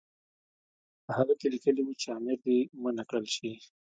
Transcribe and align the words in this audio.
په 1.05 1.11
هغه 1.17 1.33
کې 1.39 1.47
لیکلي 1.53 1.81
وو 1.83 1.99
چې 2.01 2.07
امیر 2.17 2.39
دې 2.45 2.57
منع 2.81 3.03
کړل 3.09 3.25
شي. 3.35 3.51